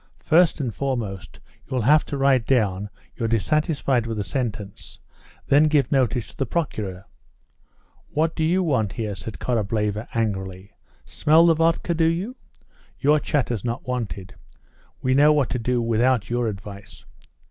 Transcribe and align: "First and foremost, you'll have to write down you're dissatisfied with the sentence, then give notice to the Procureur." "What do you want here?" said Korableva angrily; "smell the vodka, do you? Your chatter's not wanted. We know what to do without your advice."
"First 0.23 0.59
and 0.59 0.73
foremost, 0.73 1.39
you'll 1.69 1.83
have 1.83 2.05
to 2.07 2.17
write 2.17 2.47
down 2.47 2.89
you're 3.15 3.27
dissatisfied 3.27 4.07
with 4.07 4.17
the 4.17 4.23
sentence, 4.23 4.97
then 5.45 5.65
give 5.65 5.91
notice 5.91 6.29
to 6.29 6.37
the 6.37 6.47
Procureur." 6.47 7.05
"What 8.09 8.35
do 8.35 8.43
you 8.43 8.63
want 8.63 8.93
here?" 8.93 9.13
said 9.13 9.37
Korableva 9.37 10.07
angrily; 10.15 10.71
"smell 11.05 11.45
the 11.45 11.53
vodka, 11.53 11.93
do 11.93 12.05
you? 12.07 12.35
Your 12.97 13.19
chatter's 13.19 13.63
not 13.63 13.87
wanted. 13.87 14.33
We 15.03 15.13
know 15.13 15.31
what 15.33 15.51
to 15.51 15.59
do 15.59 15.79
without 15.83 16.31
your 16.31 16.47
advice." 16.47 17.05